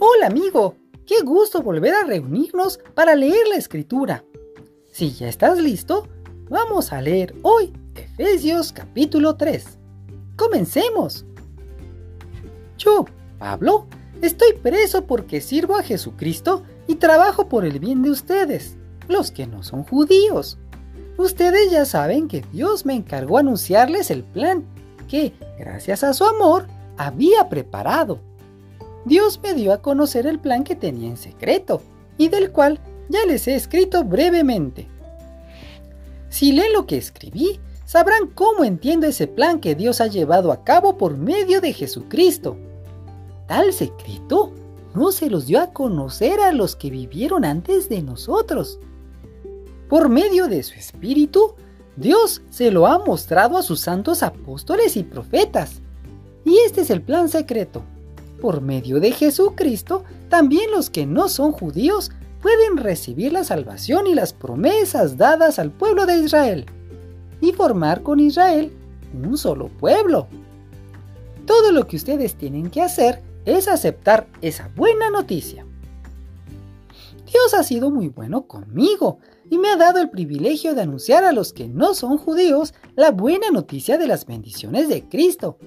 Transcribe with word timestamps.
Hola 0.00 0.28
amigo, 0.28 0.76
qué 1.06 1.22
gusto 1.24 1.60
volver 1.60 1.92
a 1.92 2.04
reunirnos 2.04 2.78
para 2.94 3.16
leer 3.16 3.48
la 3.48 3.56
escritura. 3.56 4.24
Si 4.92 5.10
ya 5.10 5.28
estás 5.28 5.58
listo, 5.58 6.06
vamos 6.48 6.92
a 6.92 7.02
leer 7.02 7.34
hoy 7.42 7.72
Efesios 7.96 8.72
capítulo 8.72 9.34
3. 9.34 9.76
Comencemos. 10.36 11.26
Yo, 12.76 13.06
Pablo, 13.40 13.88
estoy 14.22 14.52
preso 14.52 15.04
porque 15.04 15.40
sirvo 15.40 15.76
a 15.76 15.82
Jesucristo 15.82 16.62
y 16.86 16.94
trabajo 16.94 17.48
por 17.48 17.64
el 17.64 17.80
bien 17.80 18.00
de 18.04 18.10
ustedes, 18.10 18.76
los 19.08 19.32
que 19.32 19.48
no 19.48 19.64
son 19.64 19.82
judíos. 19.82 20.58
Ustedes 21.16 21.72
ya 21.72 21.84
saben 21.84 22.28
que 22.28 22.44
Dios 22.52 22.86
me 22.86 22.94
encargó 22.94 23.38
anunciarles 23.38 24.12
el 24.12 24.22
plan 24.22 24.64
que, 25.08 25.32
gracias 25.58 26.04
a 26.04 26.14
su 26.14 26.24
amor, 26.24 26.68
había 26.96 27.48
preparado. 27.48 28.27
Dios 29.04 29.40
me 29.42 29.54
dio 29.54 29.72
a 29.72 29.82
conocer 29.82 30.26
el 30.26 30.38
plan 30.38 30.64
que 30.64 30.74
tenía 30.74 31.08
en 31.08 31.16
secreto 31.16 31.82
y 32.16 32.28
del 32.28 32.50
cual 32.50 32.80
ya 33.08 33.24
les 33.26 33.46
he 33.48 33.54
escrito 33.54 34.04
brevemente. 34.04 34.88
Si 36.28 36.52
leen 36.52 36.72
lo 36.72 36.86
que 36.86 36.98
escribí, 36.98 37.60
sabrán 37.84 38.28
cómo 38.34 38.64
entiendo 38.64 39.06
ese 39.06 39.26
plan 39.26 39.60
que 39.60 39.74
Dios 39.74 40.00
ha 40.00 40.08
llevado 40.08 40.52
a 40.52 40.62
cabo 40.62 40.98
por 40.98 41.16
medio 41.16 41.60
de 41.60 41.72
Jesucristo. 41.72 42.58
Tal 43.46 43.72
secreto 43.72 44.52
no 44.94 45.10
se 45.10 45.30
los 45.30 45.46
dio 45.46 45.60
a 45.60 45.72
conocer 45.72 46.40
a 46.40 46.52
los 46.52 46.76
que 46.76 46.90
vivieron 46.90 47.44
antes 47.44 47.88
de 47.88 48.02
nosotros. 48.02 48.78
Por 49.88 50.10
medio 50.10 50.48
de 50.48 50.62
su 50.62 50.74
Espíritu, 50.74 51.54
Dios 51.96 52.42
se 52.50 52.70
lo 52.70 52.86
ha 52.86 52.98
mostrado 52.98 53.56
a 53.56 53.62
sus 53.62 53.80
santos 53.80 54.22
apóstoles 54.22 54.96
y 54.98 55.02
profetas. 55.02 55.80
Y 56.44 56.58
este 56.66 56.82
es 56.82 56.90
el 56.90 57.00
plan 57.00 57.28
secreto 57.30 57.84
por 58.40 58.60
medio 58.60 59.00
de 59.00 59.12
Jesucristo, 59.12 60.04
también 60.28 60.70
los 60.70 60.90
que 60.90 61.06
no 61.06 61.28
son 61.28 61.52
judíos 61.52 62.10
pueden 62.42 62.76
recibir 62.76 63.32
la 63.32 63.44
salvación 63.44 64.06
y 64.06 64.14
las 64.14 64.32
promesas 64.32 65.16
dadas 65.16 65.58
al 65.58 65.70
pueblo 65.70 66.06
de 66.06 66.18
Israel 66.18 66.66
y 67.40 67.52
formar 67.52 68.02
con 68.02 68.20
Israel 68.20 68.72
un 69.12 69.36
solo 69.36 69.68
pueblo. 69.68 70.28
Todo 71.46 71.72
lo 71.72 71.86
que 71.86 71.96
ustedes 71.96 72.34
tienen 72.34 72.70
que 72.70 72.82
hacer 72.82 73.22
es 73.44 73.68
aceptar 73.68 74.26
esa 74.42 74.70
buena 74.76 75.10
noticia. 75.10 75.64
Dios 77.30 77.54
ha 77.54 77.62
sido 77.62 77.90
muy 77.90 78.08
bueno 78.08 78.46
conmigo 78.46 79.18
y 79.50 79.58
me 79.58 79.68
ha 79.70 79.76
dado 79.76 80.00
el 80.00 80.10
privilegio 80.10 80.74
de 80.74 80.82
anunciar 80.82 81.24
a 81.24 81.32
los 81.32 81.52
que 81.52 81.68
no 81.68 81.94
son 81.94 82.18
judíos 82.18 82.74
la 82.96 83.10
buena 83.10 83.50
noticia 83.50 83.98
de 83.98 84.06
las 84.06 84.26
bendiciones 84.26 84.88
de 84.88 85.08
Cristo, 85.08 85.58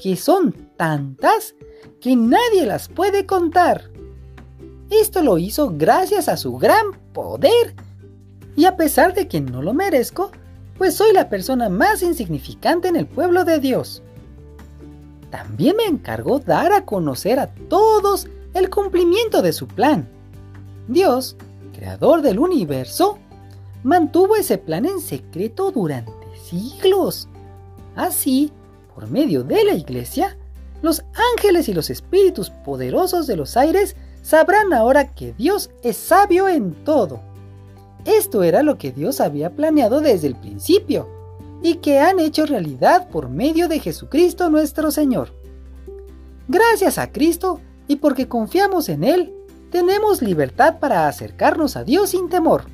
que 0.00 0.16
son 0.16 0.52
tantas 0.76 1.54
que 2.00 2.16
nadie 2.16 2.66
las 2.66 2.88
puede 2.88 3.26
contar. 3.26 3.90
Esto 4.90 5.22
lo 5.22 5.38
hizo 5.38 5.72
gracias 5.76 6.28
a 6.28 6.36
su 6.36 6.56
gran 6.56 6.92
poder. 7.12 7.74
Y 8.54 8.64
a 8.64 8.76
pesar 8.76 9.14
de 9.14 9.28
que 9.28 9.40
no 9.40 9.62
lo 9.62 9.74
merezco, 9.74 10.30
pues 10.78 10.94
soy 10.94 11.12
la 11.12 11.28
persona 11.28 11.68
más 11.68 12.02
insignificante 12.02 12.88
en 12.88 12.96
el 12.96 13.06
pueblo 13.06 13.44
de 13.44 13.58
Dios. 13.58 14.02
También 15.30 15.76
me 15.76 15.84
encargó 15.84 16.38
dar 16.38 16.72
a 16.72 16.84
conocer 16.84 17.38
a 17.38 17.48
todos 17.48 18.28
el 18.54 18.70
cumplimiento 18.70 19.42
de 19.42 19.52
su 19.52 19.66
plan. 19.66 20.08
Dios, 20.88 21.36
creador 21.74 22.22
del 22.22 22.38
universo, 22.38 23.18
mantuvo 23.82 24.36
ese 24.36 24.58
plan 24.58 24.86
en 24.86 25.00
secreto 25.00 25.70
durante 25.72 26.12
siglos. 26.42 27.28
Así, 27.96 28.52
por 28.96 29.10
medio 29.10 29.44
de 29.44 29.62
la 29.62 29.74
iglesia, 29.74 30.38
los 30.80 31.04
ángeles 31.36 31.68
y 31.68 31.74
los 31.74 31.90
espíritus 31.90 32.48
poderosos 32.48 33.26
de 33.26 33.36
los 33.36 33.58
aires 33.58 33.94
sabrán 34.22 34.72
ahora 34.72 35.12
que 35.12 35.34
Dios 35.34 35.68
es 35.82 35.98
sabio 35.98 36.48
en 36.48 36.72
todo. 36.82 37.20
Esto 38.06 38.42
era 38.42 38.62
lo 38.62 38.78
que 38.78 38.92
Dios 38.92 39.20
había 39.20 39.50
planeado 39.50 40.00
desde 40.00 40.28
el 40.28 40.34
principio 40.34 41.10
y 41.62 41.74
que 41.74 41.98
han 41.98 42.18
hecho 42.18 42.46
realidad 42.46 43.10
por 43.10 43.28
medio 43.28 43.68
de 43.68 43.80
Jesucristo 43.80 44.48
nuestro 44.48 44.90
Señor. 44.90 45.34
Gracias 46.48 46.96
a 46.96 47.12
Cristo 47.12 47.60
y 47.86 47.96
porque 47.96 48.28
confiamos 48.28 48.88
en 48.88 49.04
Él, 49.04 49.34
tenemos 49.70 50.22
libertad 50.22 50.78
para 50.78 51.06
acercarnos 51.06 51.76
a 51.76 51.84
Dios 51.84 52.10
sin 52.10 52.30
temor. 52.30 52.64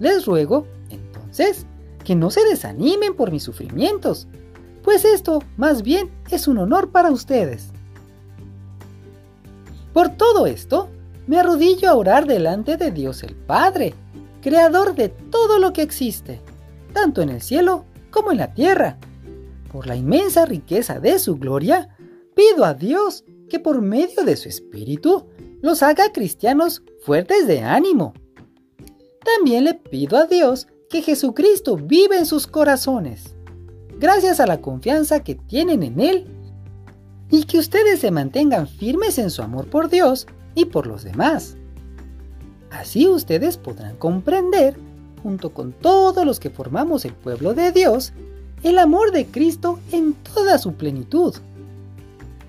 Les 0.00 0.24
ruego, 0.24 0.66
entonces, 0.88 1.66
que 2.04 2.14
no 2.14 2.30
se 2.30 2.42
desanimen 2.46 3.14
por 3.14 3.30
mis 3.30 3.42
sufrimientos, 3.42 4.28
pues 4.82 5.04
esto 5.04 5.42
más 5.56 5.82
bien 5.82 6.10
es 6.30 6.48
un 6.48 6.58
honor 6.58 6.90
para 6.90 7.10
ustedes. 7.10 7.70
Por 9.92 10.10
todo 10.16 10.46
esto, 10.46 10.88
me 11.26 11.38
arrodillo 11.38 11.88
a 11.88 11.94
orar 11.94 12.26
delante 12.26 12.76
de 12.76 12.90
Dios 12.90 13.22
el 13.22 13.34
Padre, 13.34 13.94
creador 14.40 14.94
de 14.94 15.08
todo 15.08 15.58
lo 15.58 15.72
que 15.72 15.82
existe, 15.82 16.40
tanto 16.92 17.22
en 17.22 17.28
el 17.28 17.42
cielo 17.42 17.84
como 18.10 18.32
en 18.32 18.38
la 18.38 18.54
tierra. 18.54 18.98
Por 19.70 19.86
la 19.86 19.96
inmensa 19.96 20.46
riqueza 20.46 20.98
de 20.98 21.18
su 21.18 21.36
gloria, 21.36 21.96
pido 22.34 22.64
a 22.64 22.74
Dios 22.74 23.24
que 23.48 23.60
por 23.60 23.82
medio 23.82 24.24
de 24.24 24.36
su 24.36 24.48
Espíritu 24.48 25.26
los 25.60 25.82
haga 25.82 26.12
cristianos 26.12 26.82
fuertes 27.04 27.46
de 27.46 27.60
ánimo. 27.60 28.14
También 29.24 29.64
le 29.64 29.74
pido 29.74 30.16
a 30.16 30.26
Dios 30.26 30.66
que 30.90 31.02
Jesucristo 31.02 31.76
vive 31.76 32.18
en 32.18 32.26
sus 32.26 32.46
corazones 32.46 33.36
gracias 34.02 34.40
a 34.40 34.46
la 34.46 34.60
confianza 34.60 35.20
que 35.20 35.36
tienen 35.36 35.84
en 35.84 36.00
Él 36.00 36.26
y 37.30 37.44
que 37.44 37.58
ustedes 37.58 38.00
se 38.00 38.10
mantengan 38.10 38.66
firmes 38.66 39.16
en 39.16 39.30
su 39.30 39.42
amor 39.42 39.68
por 39.68 39.88
Dios 39.88 40.26
y 40.56 40.64
por 40.64 40.88
los 40.88 41.04
demás. 41.04 41.56
Así 42.72 43.06
ustedes 43.06 43.56
podrán 43.56 43.94
comprender, 43.96 44.74
junto 45.22 45.54
con 45.54 45.72
todos 45.72 46.26
los 46.26 46.40
que 46.40 46.50
formamos 46.50 47.04
el 47.04 47.14
pueblo 47.14 47.54
de 47.54 47.70
Dios, 47.70 48.12
el 48.64 48.80
amor 48.80 49.12
de 49.12 49.26
Cristo 49.26 49.78
en 49.92 50.14
toda 50.14 50.58
su 50.58 50.74
plenitud. 50.74 51.36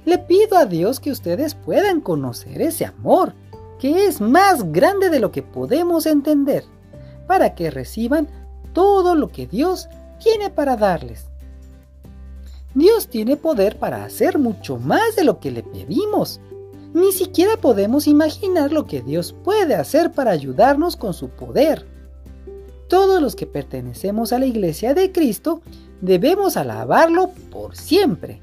Le 0.05 0.17
pido 0.17 0.57
a 0.57 0.65
Dios 0.65 0.99
que 0.99 1.11
ustedes 1.11 1.53
puedan 1.53 2.01
conocer 2.01 2.63
ese 2.63 2.85
amor, 2.85 3.33
que 3.77 4.07
es 4.07 4.21
más 4.21 4.71
grande 4.71 5.11
de 5.11 5.19
lo 5.19 5.31
que 5.31 5.43
podemos 5.43 6.07
entender, 6.07 6.63
para 7.27 7.53
que 7.53 7.69
reciban 7.69 8.27
todo 8.73 9.13
lo 9.13 9.27
que 9.27 9.45
Dios 9.45 9.87
tiene 10.19 10.49
para 10.49 10.77
darles. 10.77 11.27
Dios 12.75 13.07
tiene 13.07 13.37
poder 13.37 13.77
para 13.77 14.03
hacer 14.03 14.39
mucho 14.39 14.77
más 14.77 15.15
de 15.15 15.23
lo 15.23 15.39
que 15.39 15.51
le 15.51 15.63
pedimos. 15.63 16.39
Ni 16.93 17.11
siquiera 17.11 17.57
podemos 17.57 18.07
imaginar 18.07 18.71
lo 18.71 18.85
que 18.85 19.01
Dios 19.01 19.35
puede 19.43 19.75
hacer 19.75 20.11
para 20.11 20.31
ayudarnos 20.31 20.95
con 20.95 21.13
su 21.13 21.29
poder. 21.29 21.87
Todos 22.87 23.21
los 23.21 23.35
que 23.35 23.47
pertenecemos 23.47 24.33
a 24.33 24.39
la 24.39 24.45
iglesia 24.45 24.93
de 24.93 25.11
Cristo 25.11 25.61
debemos 26.01 26.57
alabarlo 26.57 27.31
por 27.51 27.75
siempre. 27.75 28.39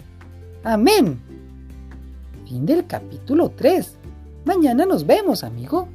Amén. 0.65 1.21
Fin 2.47 2.67
del 2.67 2.87
capítulo 2.87 3.51
3. 3.51 3.97
Mañana 4.45 4.87
nos 4.87 5.07
vemos, 5.07 5.45
amigo. 5.45 5.89